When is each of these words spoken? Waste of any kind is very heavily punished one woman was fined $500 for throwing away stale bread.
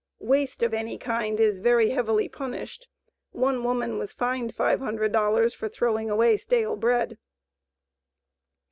Waste 0.17 0.63
of 0.63 0.73
any 0.73 0.97
kind 0.97 1.39
is 1.39 1.59
very 1.59 1.91
heavily 1.91 2.27
punished 2.27 2.87
one 3.33 3.63
woman 3.63 3.99
was 3.99 4.11
fined 4.11 4.55
$500 4.55 5.55
for 5.55 5.69
throwing 5.69 6.09
away 6.09 6.37
stale 6.37 6.75
bread. 6.75 7.19